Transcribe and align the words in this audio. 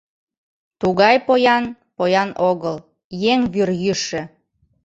Тугай 0.81 1.15
поян— 1.27 1.63
поян 1.97 2.29
огыл, 2.49 2.75
еҥ 3.31 3.39
вӱр 3.53 3.69
йӱшӧ. 3.83 4.21